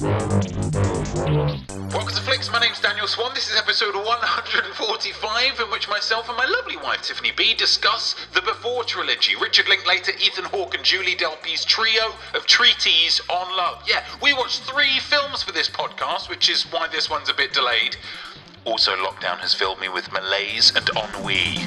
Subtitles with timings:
[0.00, 0.40] Welcome
[2.14, 2.50] to Flicks.
[2.50, 3.32] My name's Daniel Swan.
[3.34, 8.40] This is episode 145, in which myself and my lovely wife Tiffany B discuss the
[8.40, 9.36] Before trilogy.
[9.36, 13.82] Richard Linklater, Ethan Hawke, and Julie Delpy's trio of treaties on love.
[13.86, 17.52] Yeah, we watched three films for this podcast, which is why this one's a bit
[17.52, 17.98] delayed.
[18.64, 21.58] Also, lockdown has filled me with malaise and ennui.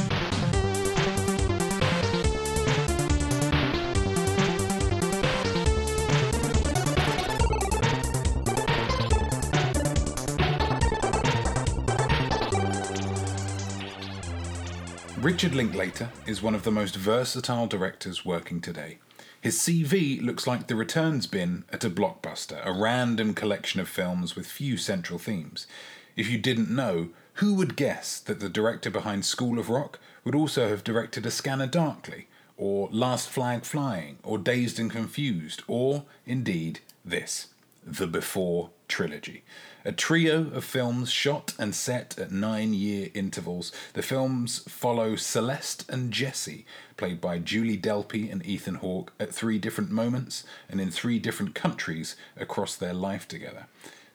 [15.44, 19.00] Richard Linklater is one of the most versatile directors working today.
[19.42, 24.38] His CV looks like the returns bin at a blockbuster, a random collection of films
[24.38, 25.68] with few central themes.
[26.16, 30.34] If you didn't know, who would guess that the director behind School of Rock would
[30.34, 36.06] also have directed A Scanner Darkly, or Last Flag Flying, or Dazed and Confused, or,
[36.26, 37.48] indeed, this,
[37.86, 39.44] the Before trilogy.
[39.86, 43.72] A trio of films shot and set at nine year intervals.
[43.94, 49.60] The films follow Celeste and Jesse, played by Julie Delpy and Ethan Hawke, at three
[49.60, 53.68] different moments and in three different countries across their life together.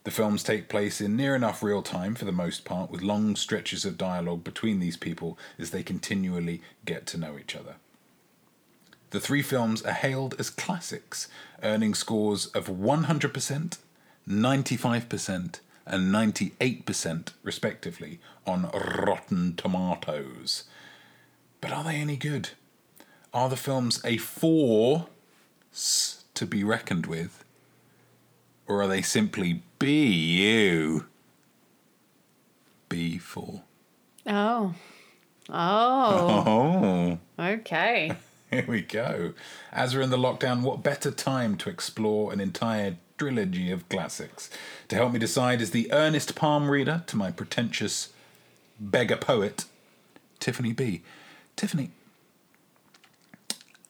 [0.05, 3.37] The films take place in near enough real time for the most part, with long
[3.37, 7.75] stretches of dialogue between these people as they continually get to know each other.
[9.11, 11.29] The three films are hailed as classics,
[11.63, 13.79] earning scores of 100%,
[14.29, 20.65] 95% and 98% respectively on Rotten Tomatoes.
[21.63, 22.51] But are they any good?
[23.33, 27.43] Are the films a force to be reckoned with?
[28.67, 31.05] Or are they simply BU?
[32.91, 33.63] B4.
[34.27, 34.75] Oh.
[35.51, 36.45] Oh.
[36.47, 37.19] Oh.
[37.43, 38.13] Okay.
[38.51, 39.35] Here we go.
[39.73, 44.49] As we're in the lockdown, what better time to explore an entire trilogy of classics?
[44.89, 48.09] To help me decide is the earnest palm reader to my pretentious
[48.81, 49.67] beggar poet,
[50.41, 51.03] Tiffany B.
[51.57, 51.91] Tiffany,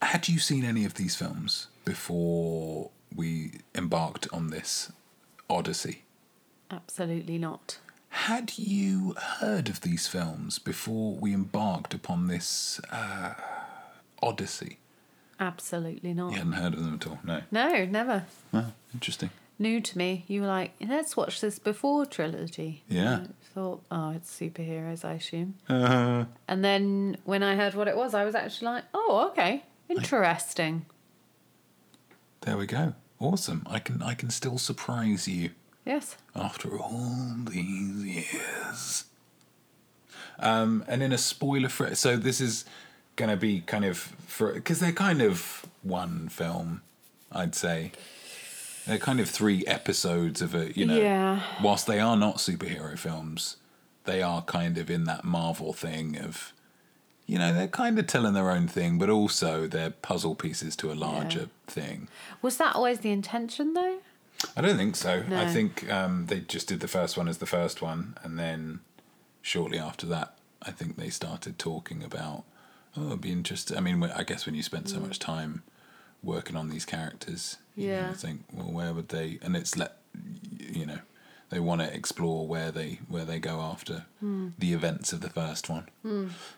[0.02, 4.90] had you seen any of these films before we embarked on this
[5.48, 6.02] odyssey?
[6.68, 7.78] Absolutely not.
[8.10, 13.34] Had you heard of these films before we embarked upon this uh,
[14.22, 14.78] odyssey?
[15.40, 16.32] Absolutely not.
[16.32, 17.18] You hadn't heard of them at all?
[17.24, 17.42] No.
[17.50, 18.24] No, never.
[18.52, 19.30] Oh, interesting.
[19.60, 20.24] New to me.
[20.28, 22.82] You were like, let's watch this before trilogy.
[22.88, 23.20] Yeah.
[23.24, 25.54] I thought, oh, it's superheroes, I assume.
[25.68, 29.64] Uh, And then when I heard what it was, I was actually like, oh, okay.
[29.88, 30.86] Interesting.
[32.42, 32.94] there we go.
[33.20, 33.62] Awesome.
[33.68, 35.50] I can I can still surprise you
[35.84, 36.16] Yes.
[36.36, 39.04] after all these years.
[40.38, 42.64] Um, and in a spoiler free, so this is
[43.18, 46.80] going to be kind of for because they're kind of one film,
[47.30, 47.92] I'd say.
[48.86, 50.96] They're kind of three episodes of a you know.
[50.96, 51.42] Yeah.
[51.62, 53.58] Whilst they are not superhero films,
[54.04, 56.54] they are kind of in that Marvel thing of,
[57.26, 60.90] you know, they're kind of telling their own thing, but also they're puzzle pieces to
[60.90, 62.08] a larger thing.
[62.40, 63.98] Was that always the intention, though?
[64.56, 65.24] I don't think so.
[65.32, 68.80] I think um, they just did the first one as the first one, and then
[69.42, 72.44] shortly after that, I think they started talking about,
[72.98, 73.76] oh, it'd be interesting.
[73.76, 75.62] I mean, I guess when you spent so much time
[76.22, 78.00] working on these characters, you Yeah.
[78.02, 79.38] kind of think, well, where would they?
[79.42, 79.96] And it's let
[80.58, 80.98] you know,
[81.50, 84.04] they want to explore where they where they go after
[84.58, 85.86] the events of the first one.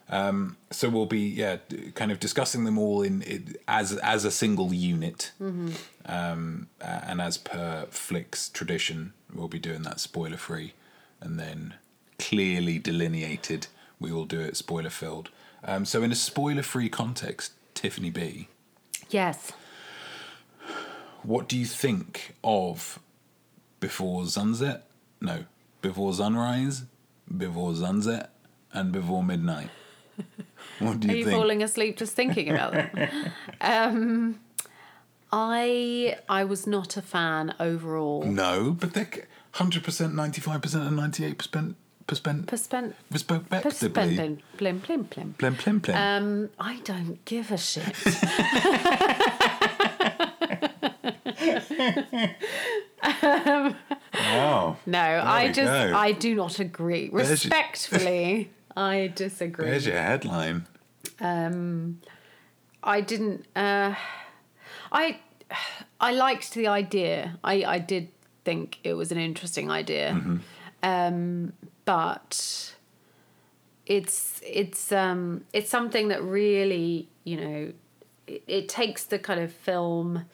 [0.09, 1.59] Um, so we'll be yeah,
[1.95, 5.33] kind of discussing them all in, in as as a single unit.
[6.07, 10.73] Um, and as per Flick's tradition, we'll be doing that spoiler free,
[11.21, 11.75] and then
[12.19, 13.67] clearly delineated,
[13.99, 15.31] we will do it spoiler filled.
[15.65, 18.49] Um, so, in a spoiler free context, Tiffany B.
[19.11, 19.53] Yes.
[21.23, 22.99] What do you think of
[23.79, 24.87] Before Sunset?
[25.21, 25.45] No,
[25.83, 26.85] Before Sunrise,
[27.35, 28.31] Before Sunset,
[28.73, 29.71] and Before Midnight?
[30.79, 31.37] What do you Are you think?
[31.37, 33.09] falling asleep just thinking about them?
[33.61, 34.41] um,
[35.31, 38.23] I I was not a fan overall.
[38.25, 41.75] No, but they're 100%, 95%, and 98%
[42.11, 42.43] Perspen.
[42.43, 42.95] Perspen.
[43.09, 44.41] Perspectably.
[44.59, 45.37] Blim, blim, blim.
[45.37, 45.95] Blim, blim, blim.
[45.95, 47.87] Um, I don't give a shit.
[53.23, 53.77] um,
[54.13, 54.77] wow.
[54.87, 55.97] No, there I just, go.
[55.97, 57.11] I do not agree.
[57.13, 59.71] Respectfully, I disagree.
[59.71, 60.67] There's your headline.
[61.21, 62.01] Um,
[62.83, 63.47] I didn't.
[63.55, 63.95] Uh,
[64.91, 65.21] I,
[66.01, 67.39] I liked the idea.
[67.45, 68.09] I, I did
[68.45, 70.11] think it was an interesting idea.
[70.11, 70.39] Mm-hmm.
[70.83, 71.53] Um,
[71.91, 72.73] but
[73.87, 77.73] it's it's um it's something that really you know
[78.29, 80.25] it, it takes the kind of film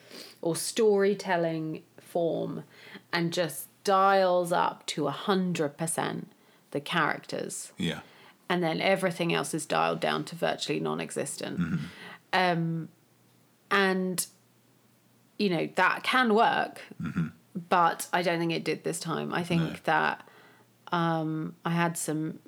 [0.41, 2.63] or storytelling form
[3.11, 6.31] and just dials up to a hundred percent
[6.71, 7.71] the characters.
[7.77, 8.01] Yeah.
[8.49, 11.79] and then everything else is dialed down to virtually non-existent.
[12.33, 12.89] Um,
[13.71, 14.27] and
[15.39, 16.81] you know that can work
[17.69, 19.33] but i don't think it did this time.
[19.33, 19.75] I think No.
[19.85, 20.27] that
[20.91, 22.39] um, i had some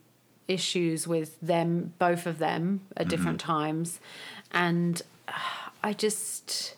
[0.47, 3.99] issues with them both of them at different times
[4.51, 5.33] and uh,
[5.83, 6.75] i just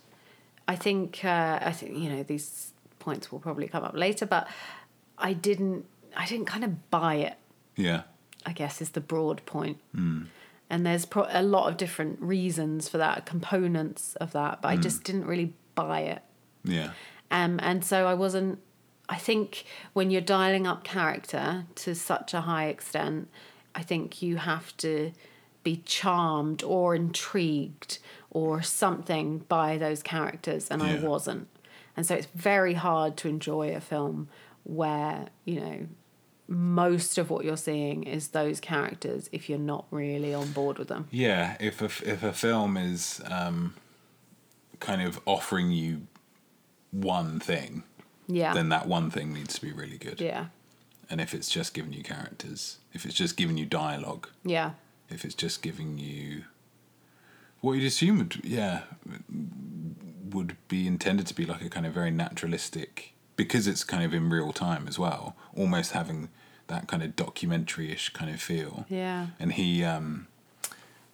[0.68, 4.48] i think uh, i think you know these points will probably come up later but
[5.18, 5.86] i didn't
[6.18, 7.36] i didn't kind of buy it
[7.78, 8.02] Yeah.
[8.46, 9.78] I guess is the broad point.
[9.94, 14.78] And there's pro- a lot of different reasons for that, components of that, but I
[14.78, 16.22] just didn't really buy it.
[16.64, 16.92] Yeah.
[17.30, 18.58] Um, and so I wasn't.
[19.12, 23.28] I think when you're dialing up character to such a high extent,
[23.76, 25.12] I think you have to
[25.64, 28.00] be charmed or intrigued
[28.30, 31.50] or something by those characters, and I wasn't.
[31.98, 34.30] And so it's very hard to enjoy a film
[34.64, 35.88] where, you know,
[36.48, 40.88] most of what you're seeing is those characters if you're not really on board with
[40.88, 41.08] them.
[41.12, 43.74] Yeah, if a, if a film is um,
[44.80, 46.08] kind of offering you
[46.92, 47.84] one thing,
[48.36, 48.54] Yeah.
[48.54, 50.20] then that one thing needs to be really good.
[50.22, 50.48] yeah.
[51.10, 54.72] And if it's just giving you characters, if it's just giving you dialogue, Yeah.
[55.10, 56.46] if it's just giving you
[57.60, 58.84] what you'd assume would, yeah,
[60.30, 64.14] would be intended to be like a kind of very naturalistic, because it's kind of
[64.14, 66.30] in real time as well, almost having
[66.68, 68.86] that kind of documentary-ish kind of feel.
[68.90, 69.28] Yeah.
[69.40, 70.28] And he um,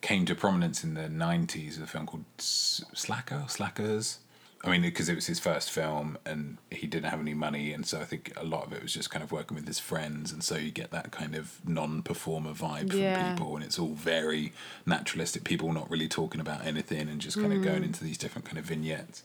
[0.01, 4.19] came to prominence in the 90s with a film called S- Slacker, Slackers.
[4.63, 7.73] I mean, because it was his first film and he didn't have any money.
[7.73, 9.79] And so I think a lot of it was just kind of working with his
[9.79, 10.31] friends.
[10.31, 13.33] And so you get that kind of non performer vibe from Yeah.
[13.33, 13.55] people.
[13.55, 14.53] And it's all very
[14.85, 15.43] naturalistic.
[15.43, 17.85] People not really talking about anything and just kind of going mm.
[17.85, 19.23] into these different kind of vignettes.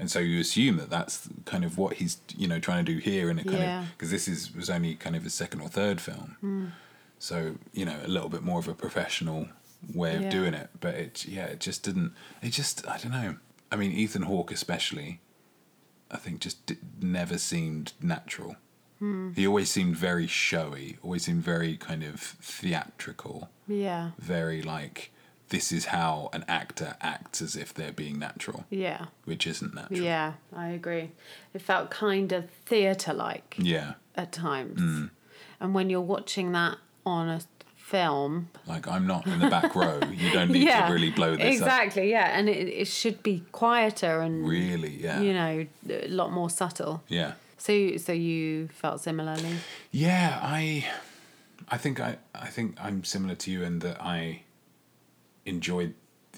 [0.00, 2.98] And so you assume that that's kind of what he's, you know, trying to do
[2.98, 3.30] here.
[3.30, 3.82] And it kind Yeah.
[3.82, 6.36] of, because this is was only kind of his second or third film.
[6.42, 6.72] Mm.
[7.20, 9.48] So you know, a little bit more of a professional
[9.94, 10.30] way of Yeah.
[10.30, 10.70] doing it.
[10.80, 12.14] But it, yeah, it just didn't.
[12.42, 13.36] It just, I don't know.
[13.72, 15.20] I mean, Ethan Hawke especially,
[16.10, 18.56] I think just d- never seemed natural.
[19.34, 20.96] He always seemed very showy.
[21.02, 23.48] Always seemed very kind of theatrical.
[23.66, 24.10] Yeah.
[24.16, 25.10] Very like
[25.48, 29.06] this is how an actor acts as if they're being natural, Yeah.
[29.24, 29.98] which isn't natural.
[30.00, 31.10] Yeah, I agree.
[31.52, 33.94] It felt kind of theatre like Yeah.
[34.14, 34.80] at times.
[34.80, 35.10] Mm.
[35.60, 37.40] And when you're watching that on a
[37.92, 38.48] film.
[38.66, 40.00] Like I'm not in the back row.
[40.10, 40.86] You don't need yeah.
[40.86, 41.52] to really blow this up.
[41.52, 42.36] exactly, yeah.
[42.36, 45.20] And it, it should be quieter and, Really, yeah.
[45.20, 47.02] you know, a lot more subtle.
[47.06, 47.32] Yeah.
[47.58, 49.56] So, so you felt similarly?
[49.92, 50.86] Yeah, I,
[51.68, 54.42] I think I, I think I'm similar to you in that I
[55.44, 55.94] enjoyed,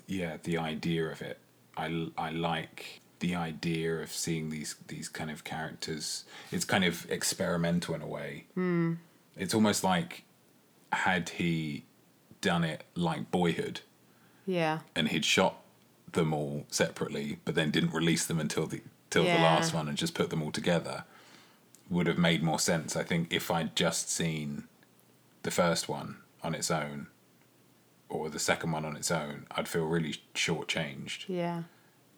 [0.09, 1.39] yeah, the idea of it.
[1.77, 6.25] I, I like the idea of seeing these these kind of characters.
[6.53, 8.45] It's kind of experimental in a way.
[8.57, 8.99] Mm.
[9.37, 10.24] It's almost like
[10.95, 11.85] had he
[12.41, 13.81] done it like Boyhood
[14.47, 14.81] Yeah.
[14.95, 15.61] and he'd shot
[16.13, 19.37] them all separately, but then didn't release them until the till Yeah.
[19.37, 21.05] the last one and just put them all together,
[21.89, 22.97] would have made more sense.
[22.97, 24.65] I think if I'd just seen
[25.43, 27.07] the first one on its own,
[28.09, 31.63] or the second one on its own, I'd feel really shortchanged Yeah.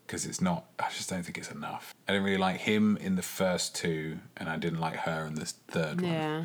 [0.06, 0.64] because it's not.
[0.78, 1.94] I just don't think it's enough.
[2.08, 5.34] I didn't really like him in the first two, and I didn't like her in
[5.34, 6.12] the third one.
[6.12, 6.44] Yeah.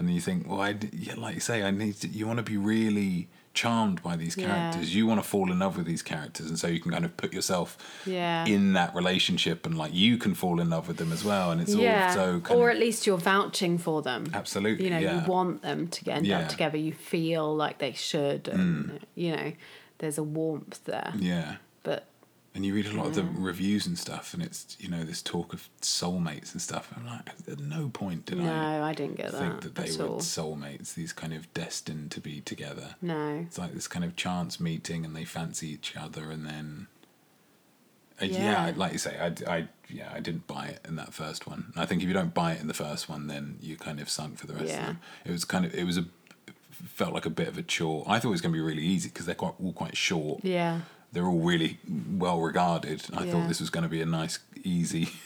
[0.00, 2.42] And you think, well, I, yeah, like you say, I need to, you want to
[2.42, 4.46] be really charmed by these Yeah.
[4.46, 4.94] characters.
[4.94, 6.46] You want to fall in love with these characters.
[6.48, 7.76] And so you can kind of put yourself
[8.06, 8.46] Yeah.
[8.46, 11.50] in that relationship and like you can fall in love with them as well.
[11.50, 12.08] And it's yeah.
[12.08, 14.26] all so kind or at least you're vouching for them.
[14.32, 14.84] absolutely.
[14.84, 15.20] you know, yeah.
[15.24, 16.40] you want them to get end Yeah.
[16.40, 16.44] Mm.
[16.44, 16.78] up together.
[16.78, 19.52] You feel like they should, and you know,
[19.98, 21.12] there's a warmth there.
[21.18, 21.56] yeah.
[22.52, 25.22] And you read a lot of the reviews and stuff, and it's, you know, this
[25.22, 26.92] talk of soulmates and stuff.
[26.96, 29.38] I'm like, at no point did no, I I didn't get that.
[29.40, 30.18] think that, that they were all.
[30.18, 32.96] soulmates, these kind of destined to be together.
[33.00, 33.44] No.
[33.46, 36.88] It's like this kind of chance meeting, and they fancy each other, and then.
[38.20, 38.66] Uh, yeah.
[38.66, 38.72] Yeah.
[38.76, 41.70] Like you say, I, I, yeah, I didn't buy it in that first one.
[41.72, 44.00] And I think if you don't buy it in the first one, then you kind
[44.00, 44.80] of sunk for the rest Yeah.
[44.80, 45.00] of them.
[45.24, 46.04] It was kind of, it was a,
[46.72, 48.04] felt like a bit of a chore.
[48.06, 50.44] I thought it was going to be really easy because they're quite all quite short.
[50.44, 50.80] Yeah.
[51.12, 53.02] They're all really well regarded.
[53.12, 53.32] I Yeah.
[53.32, 55.08] thought this was going to be a nice, easy.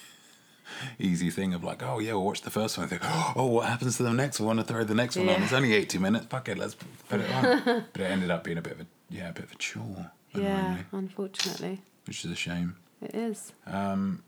[0.98, 2.86] Easy thing of like, oh yeah, we'll watch the first one.
[2.86, 3.02] I think,
[3.36, 4.58] oh, what happens to the next one?
[4.58, 5.42] And throw the next one on.
[5.42, 6.26] It's only eighty minutes.
[6.26, 6.74] Fuck it, let's
[7.08, 7.84] put it on.
[7.92, 10.10] but it ended up being a bit of a yeah, a bit of a chore.
[10.34, 10.78] Yeah.
[10.90, 12.76] Unfortunately, which is a shame.
[13.02, 13.52] it is.
[13.66, 14.24] Um,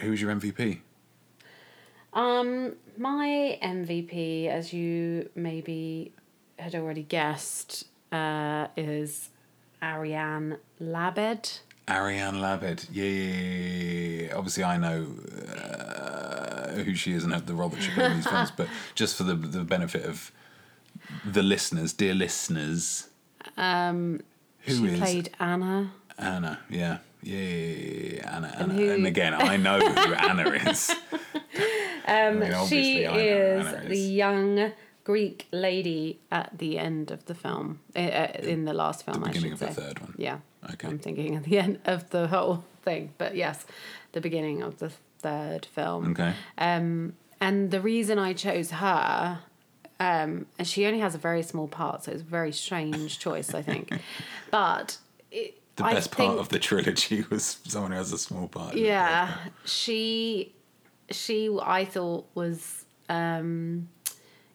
[0.00, 0.80] Who was your MVP?
[2.14, 6.12] Um, my MVP, as you maybe
[6.58, 9.28] had already guessed, uh, is
[9.90, 11.60] Ariane Labed.
[11.88, 12.88] Ariane Labed.
[12.92, 14.34] Yeah, yeah, yeah.
[14.36, 15.06] Obviously, I know.
[15.56, 19.16] Uh, who she is and the role that she played in these films, but just
[19.16, 20.30] for the the benefit of
[21.24, 23.08] the listeners, dear listeners,
[23.56, 24.20] Um,
[24.60, 25.92] who she is played Anna.
[26.18, 26.58] Anna?
[26.68, 28.54] Yeah, yeah, Anna.
[28.58, 28.74] Anna.
[28.74, 30.90] who- And again, I know who Anna is.
[32.08, 33.18] Um, mean, she I know who
[33.60, 34.72] is Anna the young
[35.06, 39.26] Greek lady at the end of the film, uh, uh, in the last film, The
[39.26, 40.14] I beginning of the third one.
[40.18, 40.38] Yeah.
[40.72, 40.88] Okay.
[40.88, 43.64] I'm thinking at the end of the whole thing, but yes,
[44.10, 46.10] the beginning of the third film.
[46.10, 46.34] Okay.
[46.58, 49.38] Um, and the reason I chose her,
[50.00, 53.54] um, and she only has a very small part, so it's a very strange choice,
[53.54, 53.92] I think.
[54.50, 54.98] But
[55.30, 58.48] it, The I best part think- of the trilogy was someone who has a small
[58.48, 58.74] part.
[58.74, 60.52] yeah, she,
[61.12, 63.88] she, I thought was, um,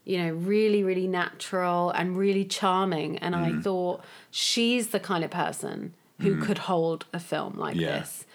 [0.03, 3.63] you know, really, really natural and really charming, and I Mm.
[3.63, 8.00] thought she's the kind of person who could hold a film like Yeah.
[8.00, 8.25] this.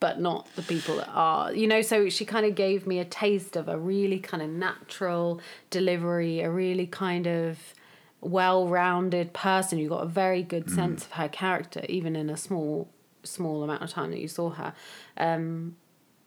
[0.00, 1.82] But not the people that are, you know.
[1.82, 6.40] So she kind of gave me a taste of a really kind of natural delivery,
[6.40, 7.74] a really kind of
[8.20, 9.78] well-rounded person.
[9.78, 10.70] You got a very good Mm.
[10.74, 12.88] sense of her character, even in a small,
[13.24, 14.72] small amount of time that you saw her.
[15.16, 15.76] Um,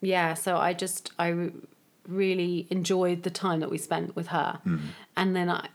[0.02, 1.52] yeah, so I just I
[2.08, 4.78] really enjoyed the time that we spent with her, hmm.
[5.16, 5.68] and then I,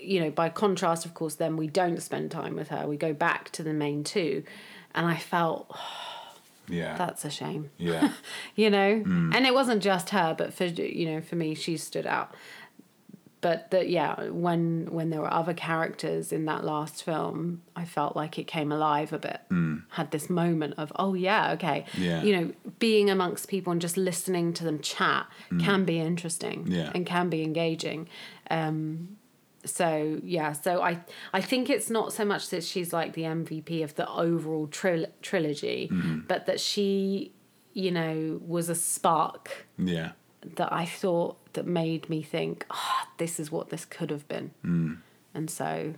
[0.00, 2.86] you know, by contrast, of course, then we don't spend time with her.
[2.86, 4.44] We go back to the main two,
[4.94, 5.74] and I felt
[6.68, 6.96] Yeah.
[6.96, 7.70] that's a shame.
[7.76, 8.12] Yeah.
[8.56, 9.00] you know?
[9.00, 9.32] Hmm.
[9.34, 12.34] And it wasn't just her but for you know for me she stood out
[13.42, 18.16] but that yeah when when there were other characters in that last film i felt
[18.16, 19.78] like it came alive a bit hmm.
[19.90, 22.22] had this moment of oh yeah okay Yeah.
[22.22, 25.60] you know being amongst people and just listening to them chat hmm.
[25.60, 26.90] can be interesting Yeah.
[26.94, 28.08] and can be engaging
[28.50, 29.18] um
[29.64, 31.00] so yeah so i
[31.32, 35.10] i think it's not so much that she's like the mvp of the overall tril-
[35.20, 36.20] trilogy mm-hmm.
[36.26, 37.32] but that she
[37.72, 40.12] you know was a spark Yeah.
[40.56, 44.50] that i thought that made me think oh, this is what this could have been.
[44.62, 44.94] Hmm.
[45.34, 45.94] And so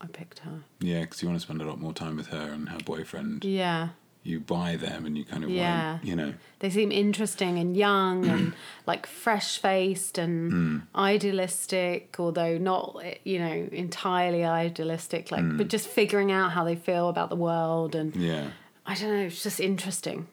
[0.00, 0.60] i picked her.
[0.80, 3.44] Yeah, because you want to spend a lot more time with her and her boyfriend.
[3.44, 3.88] yeah.
[4.26, 5.92] You buy them and you kind of Yeah.
[5.92, 8.54] want, you know, they seem interesting and young and
[8.86, 10.78] like fresh faced and hmm.
[10.96, 15.58] idealistic although not you know entirely idealistic like hmm.
[15.58, 18.48] but just figuring out how they feel about the world and yeah.
[18.86, 20.26] i don't know it's just interesting.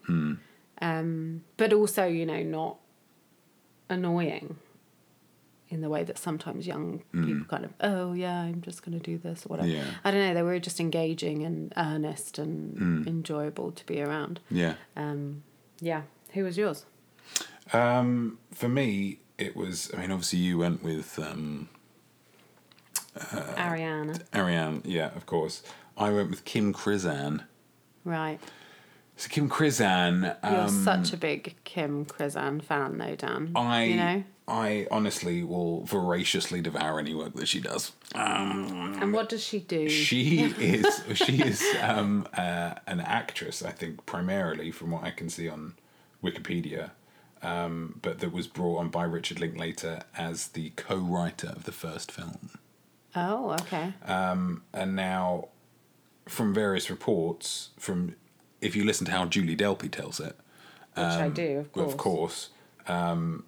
[0.80, 2.78] Um but also you know not
[3.92, 4.56] annoying
[5.68, 9.02] in the way that sometimes young people kind of oh yeah i'm just going to
[9.02, 9.84] do this or whatever Yeah.
[10.04, 14.74] i don't know they were just engaging and earnest and enjoyable to be around Yeah.
[14.96, 15.42] um,
[15.80, 16.02] yeah.
[16.34, 16.84] Who was yours?
[17.72, 21.68] Um, for me, it was, I mean, obviously you went with um,
[23.16, 24.20] Ariana.
[24.34, 25.62] Ariane, yeah, of course.
[25.96, 27.44] I went with Kim Krizan.
[28.04, 28.38] Right.
[29.22, 33.52] So Kim Krizan, You're um, such a big Kim Krizan fan, though, Dan.
[33.54, 34.24] I You know?
[34.48, 37.92] I honestly will voraciously devour any work that she does.
[38.16, 39.88] Um, And what does she do?
[39.88, 45.28] she is she is um, uh, an actress, I think, primarily from what I can
[45.28, 45.74] see on
[46.20, 46.90] Wikipedia,
[47.44, 52.10] um, but that was brought on by Richard Linklater as the co-writer of the first
[52.10, 52.50] film.
[53.14, 53.94] oh, okay.
[54.04, 55.50] and now
[56.26, 58.16] from various reports from
[58.62, 60.36] if you listen to how Julie Delpy tells it
[60.94, 61.92] Which I do, of course.
[61.92, 62.48] of course
[62.88, 63.44] um,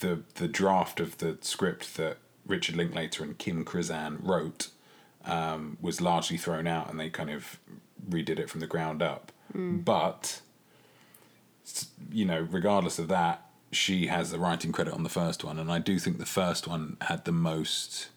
[0.00, 4.68] the the draft of the script that Richard Linklater and Kim Krizan wrote
[5.24, 7.58] um, was largely thrown out and they kind of
[8.08, 9.78] redid it from the ground up Hmm.
[9.78, 10.40] but
[12.10, 15.70] you know regardless of that she has the writing credit on the first one and
[15.72, 18.08] I do think the first one had the most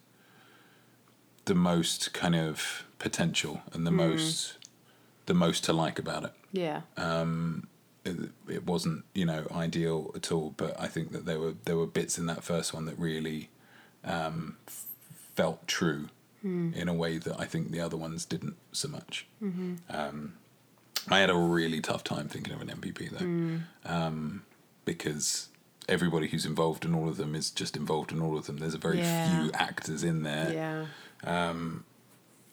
[1.46, 3.98] the most kind of potential and the Hmm.
[3.98, 4.58] most
[5.26, 6.34] the most to like about it.
[6.52, 6.82] Yeah.
[8.06, 8.18] it,
[8.50, 11.88] it wasn't you know ideal at all but i think that there were there were
[11.88, 13.50] bits in that first one that really
[14.04, 14.86] um, f-
[15.36, 16.10] felt true
[16.44, 19.26] in a way that i think the other ones didn't so much.
[19.90, 20.34] Um,
[21.10, 23.94] i had a really tough time thinking of an mvp though.
[23.94, 24.44] Um,
[24.84, 25.48] because
[25.88, 28.58] everybody who's involved in all of them is just involved in all of them.
[28.58, 29.42] There's a very Yeah.
[29.42, 30.52] few actors in there.
[30.54, 30.86] Yeah.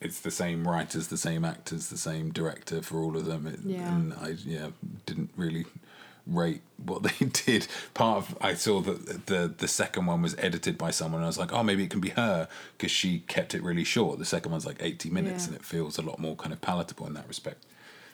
[0.01, 3.47] It's the same writers, the same actors, the same director for all of them.
[3.47, 3.95] It, Yeah.
[3.95, 4.69] And I yeah
[5.05, 5.65] didn't really
[6.27, 7.67] rate what they did.
[7.93, 11.19] Part of I saw that the the second one was edited by someone.
[11.21, 13.83] and I was like, oh, maybe it can be her because she kept it really
[13.83, 14.19] short.
[14.19, 15.47] The second one's like eighty minutes, Yeah.
[15.53, 17.65] and it feels a lot more kind of palatable in that respect.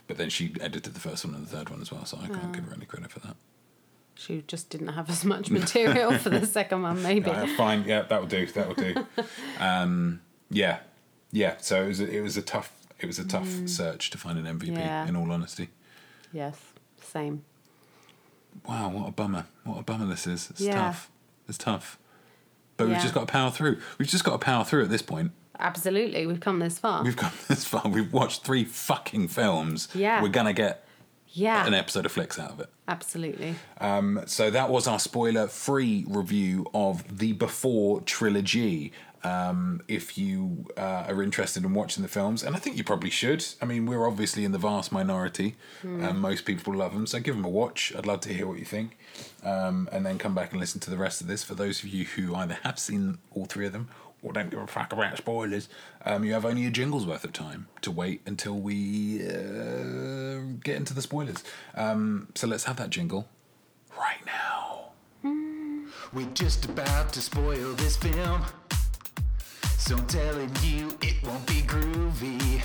[0.08, 2.28] But then she edited the first one and the third one as well, so I
[2.28, 3.36] can't give her any credit for that.
[4.16, 7.30] She just didn't have as much material for the second one, maybe.
[7.32, 8.46] Uh, fine, yeah, that will do.
[8.48, 9.06] That will do.
[9.60, 10.80] um, yeah,
[11.32, 11.56] yeah.
[11.60, 14.40] So it was a, it was a tough it was a tough search to find
[14.40, 14.70] an MVP.
[14.72, 14.78] Mm.
[14.78, 15.08] Yeah.
[15.08, 15.70] In all honesty,
[16.34, 16.60] Yes.
[17.02, 17.44] Same.
[18.68, 19.46] wow, what a bummer.
[19.64, 20.50] What a bummer this is.
[20.50, 20.74] It's Yeah.
[20.76, 21.10] tough.
[21.48, 21.98] It's tough.
[22.76, 23.80] But we've just got to power through.
[23.98, 25.32] We've just got to power through at this point.
[25.60, 27.04] Absolutely, we've come this far.
[27.04, 27.82] We've come this far.
[27.88, 29.88] We've watched three fucking films.
[29.96, 30.22] Yeah.
[30.22, 30.86] We're going to get
[31.30, 32.70] yeah, an episode of Flicks out of it.
[32.88, 33.56] absolutely.
[33.80, 38.92] Um, so that was our spoiler free review of the Before trilogy.
[39.28, 43.10] Um, if you uh, are interested in watching the films, and I think you probably
[43.10, 43.46] should.
[43.62, 47.36] I mean, we're obviously in the vast minority, and most people love them, so give
[47.36, 47.94] them a watch.
[47.98, 48.98] I'd love to hear what you think,
[49.44, 51.44] um, and then come back and listen to the rest of this.
[51.44, 53.90] For those of you who either have seen all three of them
[54.24, 55.70] or don't give a fuck about spoilers,
[56.06, 60.76] um, you have only a jingle's worth of time to wait until we uh, get
[60.76, 61.44] into the spoilers.
[61.76, 63.28] Um, so let's have that jingle
[63.98, 64.92] right now.
[66.14, 68.42] We're just about to spoil this film.
[69.78, 72.62] So I'm telling you, it won't be groovy.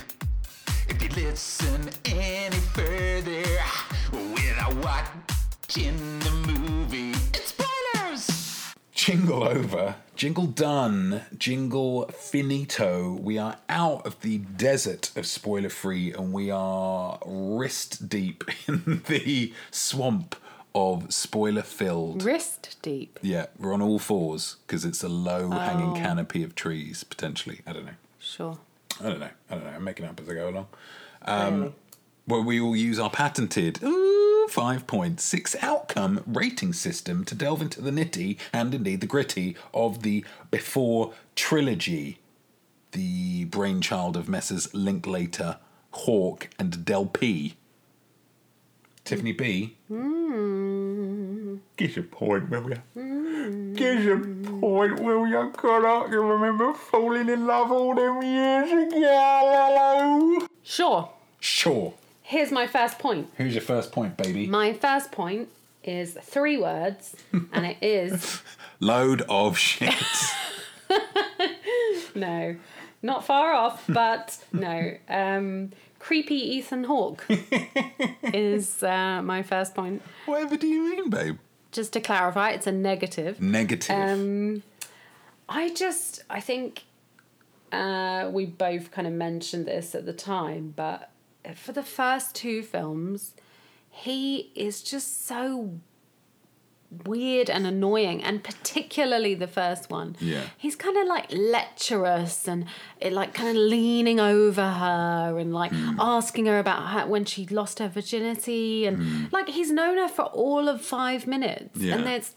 [0.88, 3.44] If you listen any further
[4.10, 8.74] without watching the movie, it's spoilers!
[8.92, 13.12] Jingle over, jingle done, jingle finito.
[13.20, 19.02] We are out of the desert of spoiler free and we are wrist deep in
[19.06, 20.34] the swamp
[20.74, 22.22] of spoiler filled.
[22.22, 23.18] Wrist deep.
[23.22, 25.94] Yeah, we're on all fours because it's a low hanging oh.
[25.94, 27.60] canopy of trees, potentially.
[27.66, 27.92] I don't know.
[28.18, 28.58] Sure.
[29.00, 29.30] I don't know.
[29.50, 29.70] I don't know.
[29.70, 30.66] I'm making up as I go along.
[31.26, 31.40] Really.
[31.40, 31.74] Um,
[32.24, 37.90] Where we will use our patented ooh, 5.6 outcome rating system to delve into the
[37.90, 42.18] nitty and indeed the gritty of the Before trilogy,
[42.92, 44.72] the brainchild of Messrs.
[44.72, 45.58] Linklater,
[45.92, 47.54] Hawke, and Delpy.
[49.04, 49.76] Tiffany B.
[49.88, 49.98] Give
[51.80, 53.74] us a point, will you?
[53.74, 55.52] Give us a point, will you?
[55.56, 60.48] God, I can remember falling in love all them years ago.
[60.62, 61.10] Sure.
[61.40, 61.94] Sure.
[62.22, 63.28] Here's my first point.
[63.36, 64.46] Who's your first point, baby?
[64.46, 65.48] My first point
[65.84, 67.16] is three words,
[67.52, 68.40] and it is
[68.80, 69.94] Load of shit.
[72.16, 72.56] no,
[73.00, 74.94] not far off, but no.
[75.08, 77.24] Um, creepy Ethan Hawke
[78.24, 80.02] is uh, my first point.
[80.26, 81.38] Whatever do you mean, babe?
[81.72, 83.40] Just to clarify, it's a negative.
[83.40, 83.96] Negative.
[83.96, 84.62] Um,
[85.48, 86.84] I just, I think
[87.72, 91.10] uh, we both kind of mentioned this at the time, but
[91.54, 93.34] for the first two films,
[93.90, 95.78] he is just so
[97.04, 100.16] weird and annoying, and particularly the first one.
[100.20, 100.44] Yeah.
[100.56, 102.66] He's kind of like lecherous and
[103.00, 105.98] it, like kind of leaning over her and like hmm.
[105.98, 109.24] asking her about when she lost her virginity and hmm.
[109.32, 111.96] like he's known her for all of five minutes Yeah.
[111.96, 112.34] and there's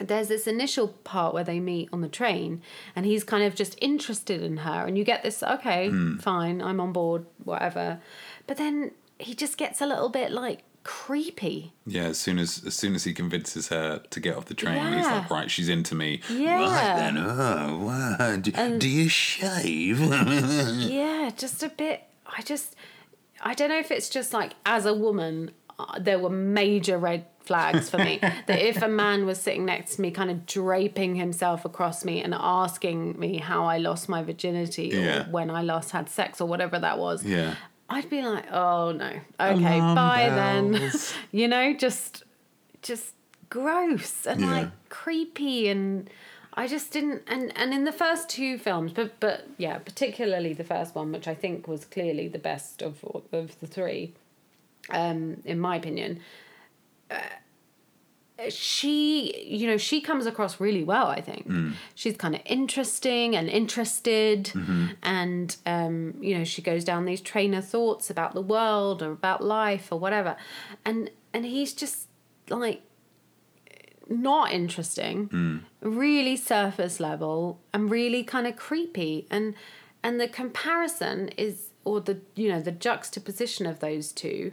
[0.00, 2.60] there's this initial part where they meet on the train
[2.94, 6.16] and he's kind of just interested in her and you get this okay hmm.
[6.18, 7.98] fine i'm on board whatever
[8.46, 12.74] but then he just gets a little bit like creepy yeah, as soon as as
[12.74, 15.94] soon as he convinces her to get off the train, he's like, right, she's into
[15.96, 16.20] me.
[16.30, 16.60] Yeah.
[16.62, 18.36] Right then, oh, wow.
[18.36, 19.98] Do, do you shave?
[20.00, 22.74] yeah just a bit i just
[23.40, 27.26] i don't know if it's just like as a woman uh, there were major red
[27.40, 31.14] flags for me that if a man was sitting next to me kind of draping
[31.16, 35.20] himself across me and asking me how i lost my virginity Yeah.
[35.20, 37.54] or when i last had sex or whatever that was yeah.
[37.88, 40.90] I'd be like, oh no, okay, Alarm bye then.
[41.32, 42.24] you know, just,
[42.82, 43.14] just
[43.48, 44.50] gross and Yeah.
[44.50, 46.10] like creepy, and
[46.54, 47.22] I just didn't.
[47.28, 51.28] And and in the first two films, but but yeah, particularly the first one, which
[51.28, 54.14] I think was clearly the best of of the three,
[54.90, 56.20] um, in my opinion.
[57.10, 57.18] Uh,
[58.50, 61.46] she you know she comes across really well i think.
[61.46, 61.72] Hmm.
[61.94, 64.88] She's kind of interesting and interested mm-hmm.
[65.02, 69.12] and um you know she goes down these train of thoughts about the world or
[69.12, 70.36] about life or whatever.
[70.84, 72.08] And and he's just
[72.50, 72.82] like
[74.08, 75.58] not interesting hmm.
[75.80, 79.26] really surface level and really kind of creepy.
[79.30, 79.54] And
[80.02, 84.52] and the comparison is or the you know the juxtaposition of those two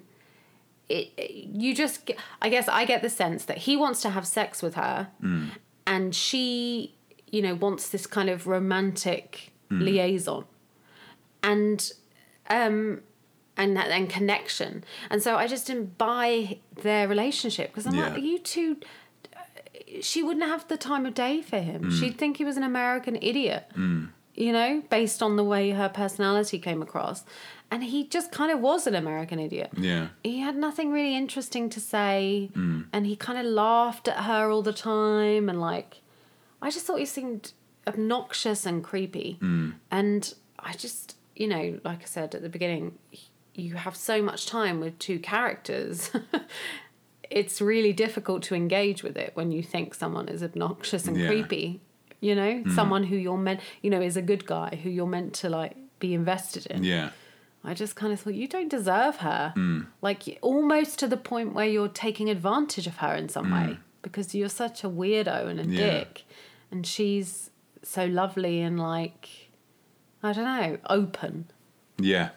[0.93, 4.62] it, you just I guess I get the sense that he wants to have sex
[4.62, 5.47] with her hmm.
[5.88, 6.95] and she
[7.32, 9.79] you know wants this kind of romantic hmm.
[9.79, 10.45] liaison
[11.41, 11.91] and
[12.49, 13.01] um
[13.56, 14.84] and and connection.
[15.10, 18.10] And so I just didn't buy their relationship because I'm Yeah.
[18.10, 18.77] like you two
[19.36, 19.39] uh,
[20.01, 21.84] she wouldn't have the time of day for him.
[21.84, 21.89] Hmm.
[21.91, 23.71] She'd think he was an American idiot
[24.36, 27.23] you know based on the way her personality came across
[27.73, 30.07] and he just kind of was an American idiot Yeah.
[30.23, 32.81] he had nothing really interesting to say hmm.
[32.93, 35.91] and he kind of laughed at her all the time and like
[36.62, 37.43] i just thought he seemed
[37.91, 39.71] obnoxious and creepy hmm.
[39.99, 40.21] and
[40.59, 42.86] i just you know like i said at the beginning
[43.55, 46.12] you have so much time with two characters
[47.29, 51.27] it's really difficult to engage with it when you think someone is obnoxious and Yeah.
[51.27, 51.81] creepy.
[52.21, 52.71] You know, hmm.
[52.71, 55.75] someone who you're meant, you know, is a good guy who you're meant to like
[55.99, 56.83] be invested in.
[56.83, 57.09] Yeah.
[57.63, 59.54] I just kind of thought you don't deserve her.
[59.56, 59.82] Hmm.
[60.02, 64.36] Like almost to the point where you're taking advantage of her in some way because
[64.36, 65.65] you're such a weirdo and a.
[65.65, 65.91] Yeah.
[65.91, 66.23] dick,
[66.71, 67.49] and she's
[67.82, 69.30] so lovely and like
[70.21, 71.49] I don't know, open.
[71.97, 72.30] Yeah.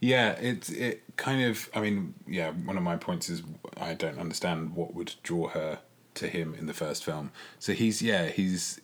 [0.00, 3.42] Yeah, it's it kind of I mean, yeah, one of my points is
[3.76, 5.80] I don't understand what would draw her
[6.14, 7.32] to him in the first film.
[7.58, 8.80] So he's yeah, he's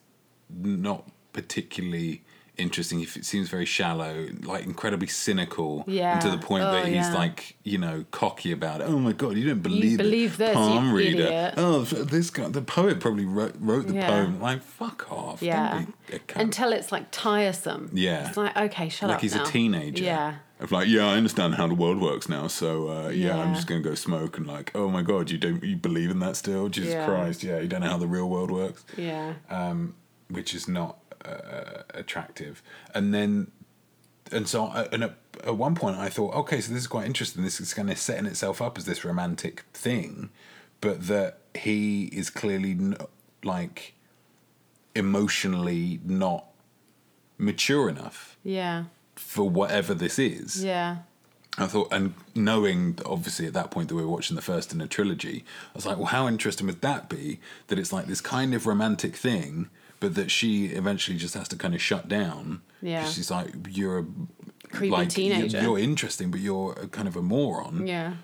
[0.51, 2.23] not particularly
[2.59, 2.99] interesting.
[3.01, 6.12] He f- seems very shallow, like incredibly cynical, Yeah.
[6.14, 7.14] and to the point Oh, that he's yeah.
[7.14, 8.85] like, you know, cocky about it.
[8.88, 10.38] Oh my god, you don't believe believe it.
[10.38, 11.23] this, you palm reader.
[11.25, 11.55] idiot.
[11.57, 14.09] Oh, this guy, the poet probably wrote, wrote the Yeah.
[14.09, 14.40] poem.
[14.40, 15.42] Like, fuck off.
[15.42, 15.75] Yeah.
[15.75, 16.40] Don't be a cunt.
[16.40, 17.90] Until it's like tiresome.
[17.92, 18.29] Yeah.
[18.29, 19.19] It's like, okay, shut like up.
[19.19, 19.42] Like he's now.
[19.42, 20.05] a teenager.
[20.05, 20.35] Yeah.
[20.59, 23.66] Of like, yeah, I understand how the world works now, so uh, yeah, I'm just
[23.66, 26.71] gonna go smoke and like, oh my god, you don't you believe in that still?
[26.71, 26.95] Jesus.
[27.05, 29.35] Christ, yeah, you don't know how the real world works, Yeah.
[29.51, 29.97] Um,
[30.31, 32.62] which is not uh, attractive.
[32.95, 33.51] And then,
[34.33, 37.07] and so, uh, and at, at one point, I thought, okay, so this is quite
[37.07, 37.43] interesting.
[37.43, 40.31] This is kind of setting itself up as this romantic thing,
[40.81, 42.97] but that he is clearly n-
[43.45, 43.95] like
[44.95, 46.47] emotionally not
[47.39, 48.85] mature enough Yeah.
[49.15, 50.65] for whatever this is.
[50.65, 50.99] Yeah.
[51.59, 54.81] I thought, and knowing obviously at that point that we were watching the first in
[54.83, 57.41] a trilogy, I was like, well, how interesting would that be?
[57.69, 61.57] That it's like this kind of romantic thing, but that she eventually just has to
[61.57, 62.63] kind of shut down.
[62.83, 63.05] Yeah.
[63.05, 64.07] She's like, you're a
[64.71, 65.63] Creepy like, teenager.
[65.63, 67.87] You're interesting, but you're a kind of a moron.
[67.87, 68.15] Yeah.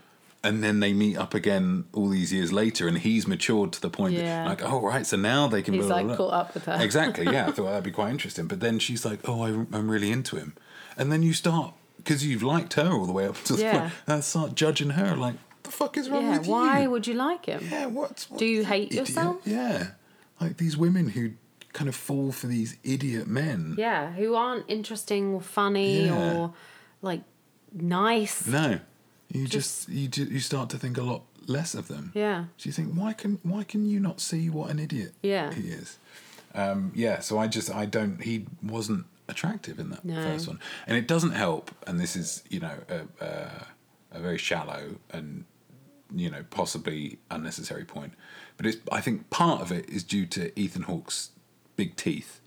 [0.45, 3.89] And then they meet up again all these years later, and he's matured to the
[3.89, 4.43] point Yeah.
[4.45, 6.17] that, like, oh, right, so now they can He's blah, blah, like blah.
[6.17, 6.79] caught up with her.
[6.81, 7.47] Exactly, yeah.
[7.47, 8.49] I thought that'd be quite interesting.
[8.49, 10.55] But then she's like, "Oh, I, I'm really into him,"
[10.97, 13.79] and then you start because you've liked her all the way up to the Yeah.
[13.83, 16.39] point, and start judging her like, "The fuck is wrong Yeah.
[16.39, 16.53] with you?
[16.53, 17.69] Why would you like him?
[17.71, 19.09] yeah, what's, Do you hate idiot?
[19.09, 19.37] yourself?
[19.45, 19.93] Yeah,
[20.41, 21.31] like these women who
[21.73, 23.75] kind of fall for these idiot men.
[23.79, 24.13] Yeah.
[24.13, 26.35] Who aren't interesting or funny Yeah.
[26.37, 26.55] or
[27.01, 27.23] like
[27.73, 28.47] nice.
[28.47, 28.81] No,
[29.31, 32.13] you just, Just- you ju- you start to think a lot less of them.
[32.15, 32.45] Yeah.
[32.57, 35.53] So you think, why can why can you not see what an idiot Yeah.
[35.53, 35.99] he is?
[36.55, 40.23] Um, yeah, so I just I don't he wasn't attractive in that No.
[40.23, 41.71] first one, and it doesn't help.
[41.87, 43.67] And this is you know a, a,
[44.13, 45.45] a very shallow and
[46.15, 48.13] you know possibly unnecessary point,
[48.59, 51.31] but it's I think part of it is due to Ethan Hawke's
[51.77, 52.41] big teeth,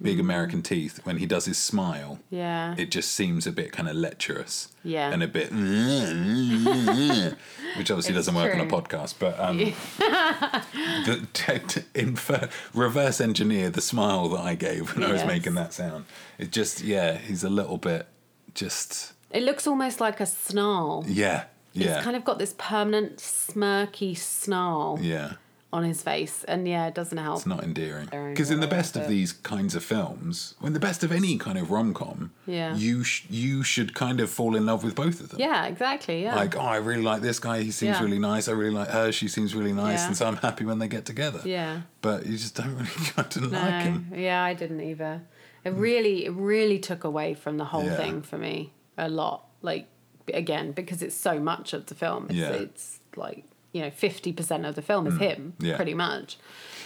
[0.00, 1.00] big American teeth.
[1.04, 2.38] When he does his smile, Mm.
[2.38, 2.74] Yeah.
[2.78, 4.68] it just seems a bit kind of lecherous.
[4.84, 5.10] Yeah.
[5.12, 5.50] And a bit,
[7.76, 9.58] which obviously It's doesn't work on a podcast, but um,
[9.98, 15.54] the, t- t- infer, reverse engineer the smile that I gave when I was making
[15.54, 16.06] that sound.
[16.38, 18.06] It just, yeah, he's a little bit
[18.54, 21.04] just, It looks almost like a snarl.
[21.06, 25.34] yeah, yeah, It's kind of got this permanent smirky snarl yeah.
[25.72, 27.36] On his face, and yeah, it doesn't help.
[27.38, 28.06] It's not endearing.
[28.06, 31.56] Because in the best of these kinds of films, when the best of any kind
[31.56, 32.74] of rom com, Yeah.
[32.74, 35.38] you sh- you should kind of fall in love with both of them.
[35.38, 36.22] Yeah, exactly.
[36.24, 36.34] Yeah.
[36.34, 37.60] Like, oh, I really like this guy.
[37.62, 38.02] He seems Yeah.
[38.02, 38.48] really nice.
[38.48, 39.12] I really like her.
[39.12, 40.00] She seems really nice.
[40.00, 40.06] Yeah.
[40.08, 41.40] And so I'm happy when they get together.
[41.44, 41.82] yeah.
[42.02, 43.58] But you just don't really kind of No.
[43.60, 44.12] like him.
[44.16, 45.22] Yeah, I didn't either.
[45.64, 47.96] It really, it really took away from the whole Yeah.
[47.96, 49.46] thing for me a lot.
[49.62, 49.86] Like
[50.34, 52.26] again, because it's so much of the film.
[52.30, 52.48] It's, Yeah.
[52.50, 55.66] it's like you know, fifty percent of the film is him, Mm.
[55.66, 55.76] Yeah.
[55.76, 56.38] pretty much.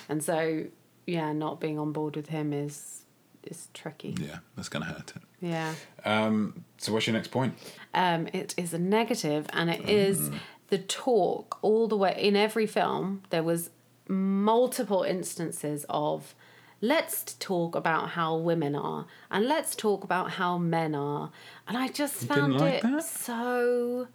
[0.08, 0.64] And so,
[1.06, 3.02] yeah, not being on board with him is
[3.42, 4.14] is tricky.
[4.18, 5.22] Yeah, that's going to hurt it.
[5.40, 5.74] Yeah.
[6.06, 7.54] Um, so what's your next point?
[7.92, 10.38] Um, it is a negative, and it is Mm.
[10.68, 13.22] the talk all the way in every film.
[13.30, 13.68] There was
[14.08, 16.34] multiple instances of
[16.80, 21.30] let's talk about how women are and let's talk about how men are,
[21.68, 23.04] and I just found like it that?
[23.04, 24.08] so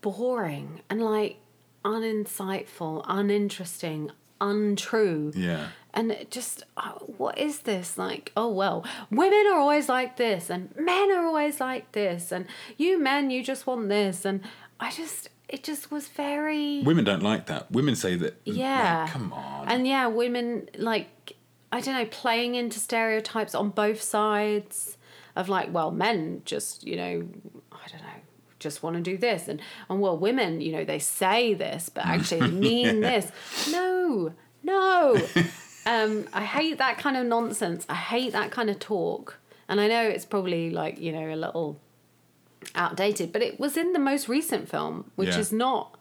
[0.00, 1.38] boring and like
[1.84, 4.10] uninsightful, uninteresting,
[4.40, 5.32] untrue.
[5.34, 5.68] Yeah.
[5.92, 7.98] And just, uh, what is this?
[7.98, 12.46] Like, oh, well, women are always like this, and men are always like this, and
[12.76, 14.24] you men, you just want this.
[14.24, 14.42] And
[14.78, 16.82] I just, it just was very.
[16.82, 17.72] Women don't like that.
[17.72, 18.40] Women say that.
[18.44, 19.02] Yeah.
[19.02, 19.68] like, come on.
[19.68, 21.32] And yeah, women, like,
[21.72, 24.96] I don't know, playing into stereotypes on both sides
[25.34, 27.28] of like, well, men just, you know,
[27.72, 28.20] I don't know.
[28.60, 32.06] Just want to do this, and and well, women, you know, they say this, but
[32.06, 33.32] actually they mean this.
[33.72, 35.20] No, no,
[35.86, 37.84] um, I hate that kind of nonsense.
[37.88, 39.38] I hate that kind of talk.
[39.68, 41.78] And I know it's probably like, you know, a little
[42.74, 45.38] outdated, but it was in the most recent film, which Yeah.
[45.38, 45.96] is not,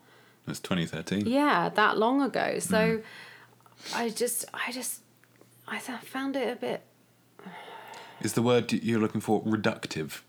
[0.48, 1.28] That's 2013.
[1.28, 2.54] yeah, that long ago.
[2.56, 2.62] Mm.
[2.64, 3.02] So
[3.96, 5.02] I just, I just,
[5.68, 6.82] I found it a bit,
[8.22, 10.22] Is the word you're looking for reductive?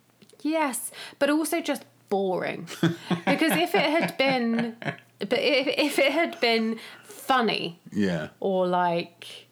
[0.43, 2.69] yes, but also just boring.
[3.27, 4.77] because if it had been
[5.21, 8.29] But if, if it had been funny Yeah.
[8.41, 9.47] or like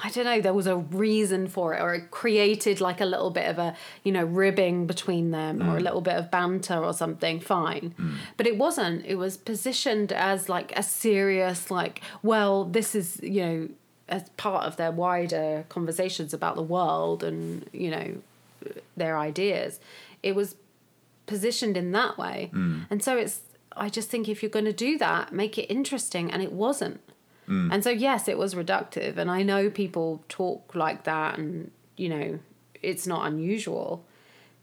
[0.00, 3.30] I don't know, there was a reason for it, or it created like a little
[3.30, 5.82] bit of a, you know, ribbing between them, or a mm.
[5.82, 7.96] little bit of banter or something, fine.
[7.98, 8.14] Mm.
[8.36, 9.04] But it wasn't.
[9.04, 13.68] It was positioned as like a serious, like, well, this is, you know,
[14.08, 18.14] as part of their wider conversations about the world and, you know,
[18.96, 19.80] their ideas.
[20.22, 20.54] It was
[21.28, 22.50] positioned in that way.
[22.52, 22.86] Mm.
[22.90, 23.42] And so it's,
[23.76, 26.32] I just think if you're going to do that, make it interesting.
[26.32, 27.00] And it wasn't.
[27.46, 27.72] Mm.
[27.72, 29.16] And so, yes, it was reductive.
[29.16, 32.40] And I know people talk like that and, you know,
[32.82, 34.04] it's not unusual.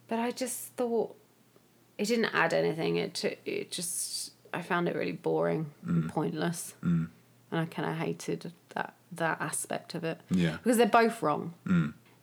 [0.10, 1.16] But I just thought
[1.98, 2.98] it didn't add anything.
[2.98, 6.10] It, t- it just, I found it really boring and mm.
[6.10, 6.74] pointless.
[7.52, 10.20] And I kind of hated that, that aspect of it.
[10.30, 10.58] Yeah.
[10.62, 11.54] Because they're both wrong.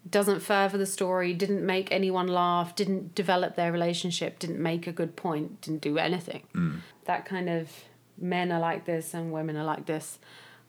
[0.08, 4.92] Doesn't further the story, didn't make anyone laugh, didn't develop their relationship, didn't make a
[4.92, 6.82] good point, didn't do anything.
[7.04, 7.70] That kind of
[8.18, 10.18] men are like this and women are like this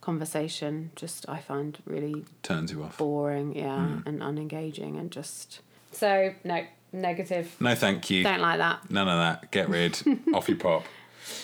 [0.01, 2.97] conversation just I find really Turns you off.
[2.97, 7.55] boring, yeah, and unengaging and just so no, negative.
[7.59, 8.23] No, thank you.
[8.23, 8.89] Don't like that.
[8.91, 9.51] None of that.
[9.51, 9.97] Get rid.
[10.33, 10.83] off you pop.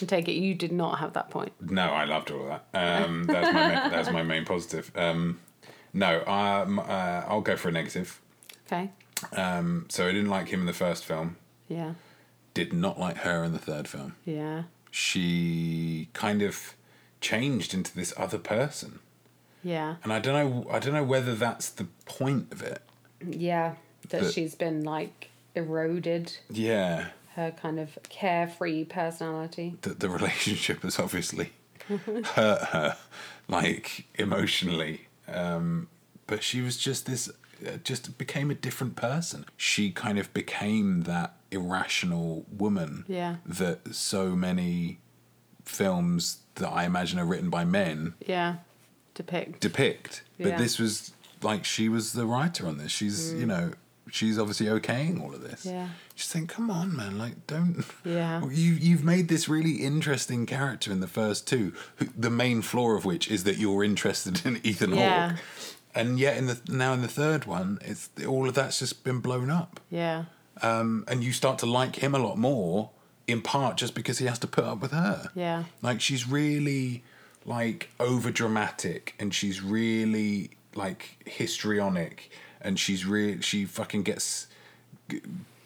[0.06, 1.54] Take it you did not have that point.
[1.62, 2.66] No, I loved all that.
[2.74, 4.92] Um, that's my main, that's my main positive.
[4.96, 5.40] Um,
[5.94, 6.84] no, um, uh,
[7.28, 8.20] I'll go for a negative.
[8.68, 8.92] Okay.
[9.36, 11.38] Um, so I didn't like him in the first film.
[11.68, 11.94] Yeah.
[12.54, 14.16] Did not like her in the third film.
[14.26, 14.64] Yeah.
[14.92, 16.74] She kind of
[17.22, 19.00] changed into this other person,
[19.64, 19.96] Yeah.
[20.04, 20.34] and I don't
[20.66, 20.70] know.
[20.72, 22.82] I don't know whether that's the point of it.
[23.26, 23.76] Yeah.
[24.10, 29.76] That But- she's been like eroded Yeah, her kind of carefree personality.
[29.82, 31.52] that the relationship has obviously
[31.88, 32.98] hurt her,
[33.48, 35.08] like emotionally.
[35.34, 35.88] Um,
[36.28, 37.30] but she was just this,
[37.66, 39.46] uh, just became a different person.
[39.58, 43.38] She kind of became that irrational woman Yeah.
[43.46, 45.00] that so many
[45.66, 48.58] films that I imagine are written by men Yeah.
[49.16, 49.60] Depict.
[49.60, 50.24] depict.
[50.38, 50.56] But Yeah.
[50.56, 50.60] Mm.
[50.60, 51.12] this was
[51.42, 52.92] like she was the writer on this.
[52.92, 53.72] She's you know
[54.12, 55.66] she's obviously okaying all of this.
[55.66, 55.90] Yeah.
[56.16, 57.84] Just think, come on, man, like don't.
[58.06, 58.42] Yeah.
[58.46, 61.74] You you've made this really interesting character in the first two.
[61.98, 65.30] Who, the main flaw of which is that you're interested in Ethan Yeah.
[65.32, 65.40] Hawke,
[65.96, 69.20] and yet in the now in the third one, it's all of that's just been
[69.20, 69.80] blown up.
[69.90, 70.26] Yeah.
[70.62, 72.90] Um, and you start to like him a lot more,
[73.28, 75.30] in part just because he has to put up with her.
[75.36, 75.64] Yeah.
[75.82, 77.04] Like she's really
[77.46, 82.30] like over dramatic and she's really like histrionic
[82.62, 84.48] and she's really she fucking gets
[85.10, 85.22] g-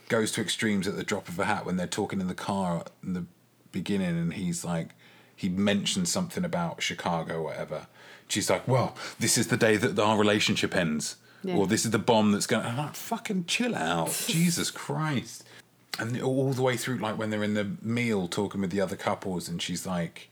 [0.09, 2.83] goes to extremes at the drop of a hat when they're talking in the car
[3.03, 3.25] in the
[3.71, 4.89] beginning and he's like
[5.35, 7.87] he mentions something about Chicago or whatever.
[8.27, 11.55] She's like, "Well, this is the day that our relationship ends." Yeah.
[11.55, 12.65] Or this is the bomb that's going.
[12.65, 15.43] I'm like, fucking chill out, Jesus Christ!
[15.99, 18.95] And all the way through, like when they're in the meal talking with the other
[18.95, 20.29] couples, and she's like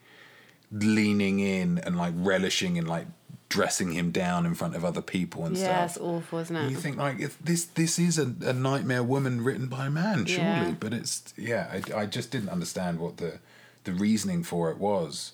[0.71, 3.07] leaning in and like relishing in like
[3.49, 5.69] dressing him down in front of other people and stuff.
[5.69, 6.71] Yeah, it's awful, isn't And it?
[6.71, 10.25] you think like if this this is a, a nightmare woman written by a man,
[10.25, 10.75] surely, Yeah.
[10.79, 11.67] but it's yeah.
[11.93, 13.39] I, I just didn't understand what the
[13.83, 15.33] the reasoning for it was.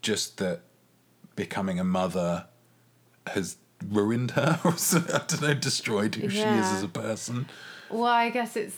[0.00, 0.60] Just that
[1.36, 2.46] becoming a mother
[3.26, 7.48] has ruined her, or I don't know, destroyed who she is as a person.
[7.90, 8.76] Well, I guess it's,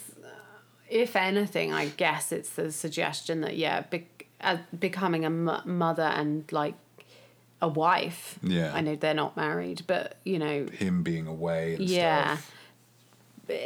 [0.89, 4.07] if anything, I guess it's the suggestion that yeah, be,
[4.41, 6.75] uh, becoming a m- mother and like
[7.61, 8.39] a wife.
[8.41, 8.71] Yeah.
[8.73, 12.51] I know they're not married, but you know, Him being away and yeah, stuff.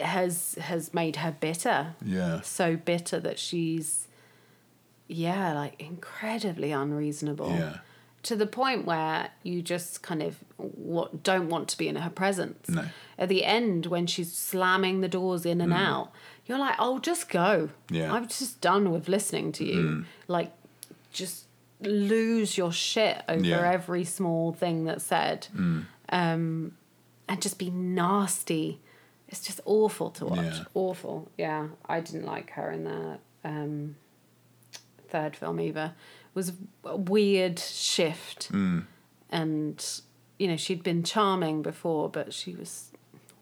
[0.01, 1.95] has has made her bitter.
[2.03, 2.41] Yeah.
[2.41, 4.07] So bitter that she's,
[5.07, 7.51] yeah, like incredibly unreasonable.
[7.51, 7.77] Yeah.
[8.23, 12.09] To the point where you just kind of what don't want to be in her
[12.09, 12.67] presence.
[12.67, 12.85] No.
[13.19, 16.11] At the end, when she's slamming the doors in and out,
[16.47, 17.95] you're like, "Oh, just go." Mm.
[17.95, 18.09] Yeah.
[18.09, 18.11] Mm.
[18.13, 20.05] I'm just done with listening to you.
[20.27, 20.51] Like,
[21.15, 21.45] just
[21.81, 23.59] lose your shit over Yeah.
[23.61, 23.73] Mm.
[23.73, 25.47] every small thing that's said,
[26.09, 26.75] um,
[27.27, 28.79] and just be nasty.
[29.27, 30.37] It's just awful to watch.
[30.45, 30.63] Yeah.
[30.75, 31.31] Awful.
[31.37, 33.95] Yeah, I didn't like her in the um,
[35.09, 35.93] third film either.
[36.29, 38.85] It was a weird shift, Mm.
[39.31, 40.01] and
[40.37, 42.91] you know she'd been charming before, but she was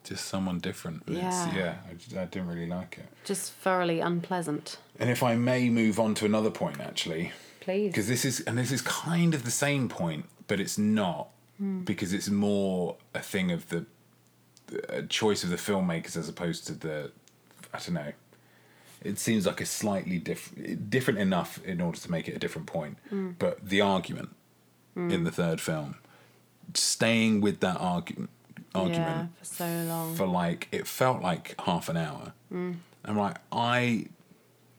[0.03, 1.03] Just someone different.
[1.07, 1.53] Yeah.
[1.55, 1.75] yeah.
[1.87, 3.07] I, I didn't really like it.
[3.25, 4.77] just thoroughly unpleasant.
[4.99, 7.31] And if I may move on to another point, actually,
[7.63, 7.87] Please.
[7.87, 11.81] because this is and this is kind of the same point, but it's not hmm.
[11.81, 13.85] because it's more a thing of the,
[14.67, 17.11] the choice of the filmmakers as opposed to the
[17.73, 18.13] I don't know.
[19.01, 22.67] It seems like a slightly different different enough in order to make it a different
[22.67, 23.31] point, hmm.
[23.39, 24.35] but the argument
[24.93, 25.09] hmm.
[25.09, 25.95] in the third film,
[26.73, 28.29] staying with that argument
[28.75, 30.15] argument Yeah, for so long.
[30.15, 32.33] for like it felt like half an hour.
[33.05, 34.07] I'm like, I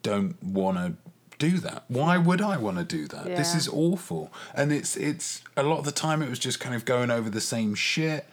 [0.03, 1.04] don't want to
[1.38, 1.85] do that.
[1.88, 3.25] Why would I want to do that?
[3.25, 4.33] This is awful.
[4.55, 7.29] And it's it's a lot of the time it was just kind of going over
[7.31, 8.27] the same shit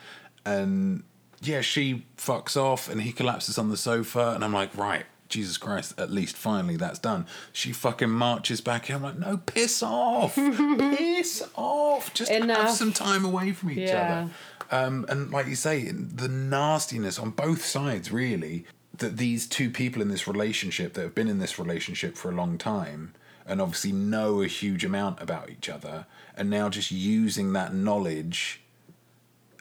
[0.46, 1.04] and
[1.42, 5.58] yeah, she fucks off and he collapses on the sofa and I'm like, right, Jesus
[5.58, 7.26] Christ, at least finally that's done.
[7.52, 8.98] She fucking marches back in.
[8.98, 10.36] I'm like, no, piss off.
[10.36, 12.14] piss off.
[12.14, 12.72] Just have Enough.
[12.72, 14.30] some time away from each Yeah.
[14.70, 14.86] other.
[14.86, 18.66] Um, and like you say, the nastiness on both sides, really,
[19.02, 22.36] that these two people in this relationship that have been in this relationship for a
[22.36, 23.14] long time
[23.46, 28.62] and obviously know a huge amount about each other and now just using that knowledge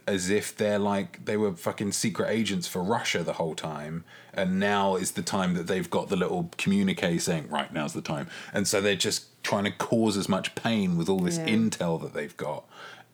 [0.07, 4.03] as if they're like they were fucking secret agents for Russia the whole time,
[4.35, 8.01] and now is the time that they've got the little communique saying, right now's the
[8.03, 11.47] time, and so they're just trying to cause as much pain with all this Yeah.
[11.49, 12.65] intel that they've got,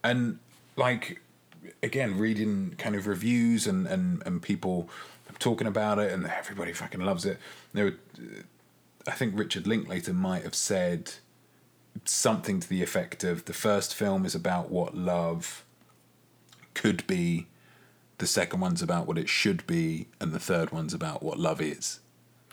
[0.02, 0.38] and
[0.76, 1.20] like
[1.82, 4.88] again reading kind of reviews and and and people
[5.38, 7.38] talking about it, and everybody fucking loves it.
[7.72, 7.94] There, were,
[9.07, 11.12] I think Richard Linklater might have said
[12.05, 15.64] something to the effect of the first film is about what love
[16.75, 17.46] could be,
[18.18, 21.61] the second one's about what it should be, and the third one's about what love
[21.61, 22.01] is.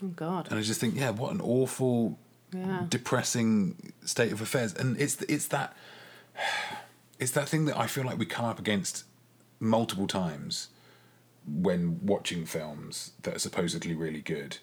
[0.02, 0.48] Oh God.
[0.50, 2.18] And I just think, yeah, what an awful,
[2.52, 2.84] Yeah.
[2.88, 4.74] depressing state of affairs.
[4.74, 5.74] And it's it's that
[7.18, 9.04] it's that thing that I feel like we come up against
[9.60, 10.68] multiple times
[11.46, 14.58] when watching films that are supposedly really good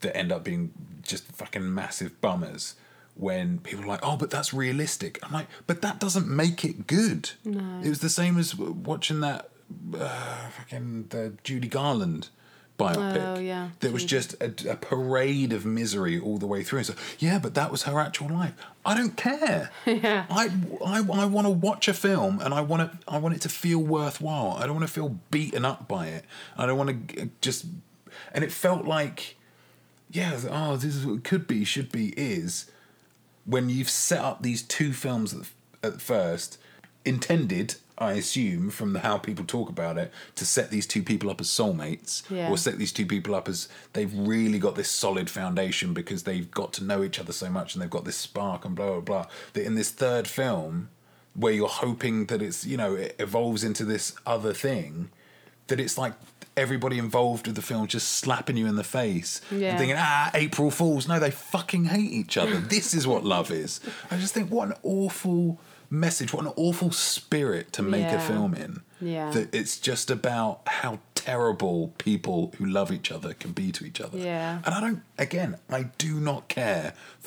[0.00, 2.74] that end up being just fucking massive bummers
[3.14, 5.18] when people are like, oh, but that's realistic.
[5.22, 7.30] I'm like, but that doesn't make it good.
[7.44, 7.80] No.
[7.84, 9.50] It was the same as watching that
[9.94, 12.28] uh, fucking the Judy Garland
[12.80, 13.36] biopic.
[13.36, 14.08] Oh, yeah, That was hmm.
[14.08, 16.84] just a, a parade of misery all the way through.
[16.84, 18.54] So, yeah, but that was her actual life.
[18.84, 19.70] I don't care.
[19.86, 20.24] Yeah.
[20.30, 20.50] I,
[20.84, 23.48] I, I want to watch a film and I want to I want it to
[23.48, 24.52] feel worthwhile.
[24.52, 26.24] I don't want to feel beaten up by it.
[26.56, 27.66] I don't want to just
[28.32, 29.36] and it felt like
[30.10, 32.70] yeah, oh, this is what it could be, should be, is
[33.44, 35.50] when you've set up these two films at,
[35.82, 36.58] at first,
[37.04, 41.28] intended, I assume, from the, how people talk about it, to set these two people
[41.30, 42.48] up as soulmates, Yeah.
[42.50, 46.50] or set these two people up as they've really got this solid foundation because they've
[46.50, 49.00] got to know each other so much and they've got this spark and blah blah
[49.00, 49.26] blah.
[49.52, 50.88] That in this third film,
[51.34, 55.10] where you're hoping that it's you know it evolves into this other thing,
[55.66, 56.14] that it's like
[56.56, 60.70] everybody involved with the film just slapping you in the face and thinking ah April
[60.70, 61.06] Fools.
[61.06, 62.56] No, they fucking hate each other.
[62.56, 63.78] this is what love is.
[64.10, 68.54] I just think what an awful message, what an awful spirit to make a film
[68.54, 68.82] in.
[69.00, 69.30] Yeah.
[69.30, 74.00] That it's just about how terrible people who love each other can be to each
[74.00, 74.16] other.
[74.16, 74.62] Yeah.
[74.64, 77.18] And I don't again, I do not care for